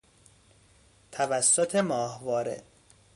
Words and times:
توسط 1.11 1.75
ماهواره 1.75 2.63